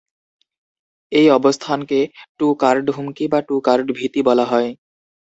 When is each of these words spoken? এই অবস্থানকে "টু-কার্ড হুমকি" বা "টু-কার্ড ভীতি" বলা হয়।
এই 1.11 1.27
অবস্থানকে 1.31 1.99
"টু-কার্ড 2.39 2.85
হুমকি" 2.89 3.25
বা 3.27 3.39
"টু-কার্ড 3.41 3.87
ভীতি" 3.91 4.21
বলা 4.23 4.45
হয়। 4.45 4.69